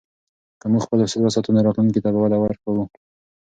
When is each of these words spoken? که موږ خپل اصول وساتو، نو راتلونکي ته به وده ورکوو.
که 0.59 0.65
موږ 0.71 0.81
خپل 0.85 0.99
اصول 1.01 1.23
وساتو، 1.23 1.53
نو 1.55 1.59
راتلونکي 1.65 1.99
ته 2.03 2.09
به 2.13 2.19
وده 2.21 2.37
ورکوو. 2.39 2.83